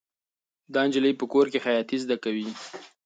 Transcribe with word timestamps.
دا 0.73 0.81
نجلۍ 0.87 1.13
په 1.19 1.25
کور 1.31 1.45
کې 1.51 1.63
خیاطي 1.65 1.97
زده 2.03 2.15
کوي. 2.23 2.47